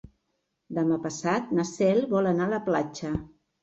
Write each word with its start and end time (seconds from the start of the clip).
Demà 0.77 0.97
passat 1.05 1.53
na 1.59 1.69
Cel 1.75 2.05
vol 2.17 2.35
anar 2.35 2.53
a 2.53 2.57
la 2.59 2.65
platja. 2.71 3.19